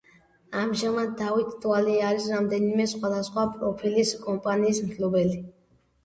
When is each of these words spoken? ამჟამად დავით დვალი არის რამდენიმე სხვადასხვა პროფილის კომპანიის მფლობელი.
ამჟამად 0.59 1.09
დავით 1.17 1.51
დვალი 1.65 1.97
არის 2.05 2.25
რამდენიმე 2.35 2.87
სხვადასხვა 2.93 3.43
პროფილის 3.59 4.15
კომპანიის 4.23 4.81
მფლობელი. 4.87 5.39